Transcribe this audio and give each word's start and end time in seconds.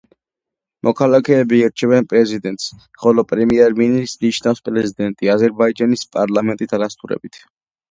მოქალაქეები 0.87 1.59
ირჩევენ 1.65 2.07
პრეზიდენტს, 2.13 2.71
ხოლო 3.03 3.25
პრემიერ-მინისტრს 3.33 4.23
ნიშნავს 4.27 4.65
პრეზიდენტი, 4.71 5.33
აზერბაიჯანის 5.37 6.09
პარლამენტის 6.19 6.75
დადასტურებით. 6.75 7.43